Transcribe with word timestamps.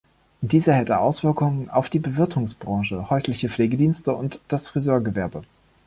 Diese 0.41 0.73
hätte 0.73 0.97
Auswirkungen 0.97 1.69
auf 1.69 1.87
die 1.87 1.99
Bewirtungsbranche, 1.99 3.11
häusliche 3.11 3.49
Pflegedienste 3.49 4.15
und 4.15 4.41
das 4.47 4.67
Friseurgewerbe. 4.67 5.43